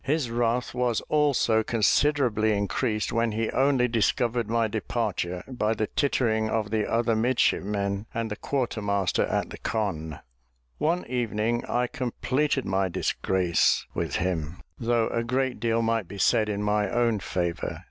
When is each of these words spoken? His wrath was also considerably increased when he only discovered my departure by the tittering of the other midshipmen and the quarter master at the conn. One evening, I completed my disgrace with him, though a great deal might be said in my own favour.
His 0.03 0.31
wrath 0.31 0.73
was 0.73 1.01
also 1.09 1.61
considerably 1.61 2.57
increased 2.57 3.13
when 3.13 3.33
he 3.33 3.51
only 3.51 3.87
discovered 3.87 4.49
my 4.49 4.67
departure 4.67 5.43
by 5.47 5.75
the 5.75 5.85
tittering 5.85 6.49
of 6.49 6.71
the 6.71 6.89
other 6.91 7.15
midshipmen 7.15 8.07
and 8.11 8.31
the 8.31 8.35
quarter 8.35 8.81
master 8.81 9.27
at 9.27 9.51
the 9.51 9.59
conn. 9.59 10.17
One 10.79 11.05
evening, 11.05 11.63
I 11.65 11.85
completed 11.85 12.65
my 12.65 12.89
disgrace 12.89 13.85
with 13.93 14.15
him, 14.15 14.61
though 14.79 15.07
a 15.09 15.23
great 15.23 15.59
deal 15.59 15.83
might 15.83 16.07
be 16.07 16.17
said 16.17 16.49
in 16.49 16.63
my 16.63 16.89
own 16.89 17.19
favour. 17.19 17.79